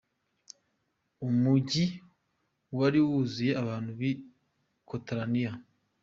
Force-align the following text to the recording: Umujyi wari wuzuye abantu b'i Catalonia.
Umujyi 1.27 1.85
wari 2.77 2.99
wuzuye 3.07 3.51
abantu 3.61 3.91
b'i 3.99 4.11
Catalonia. 4.89 5.51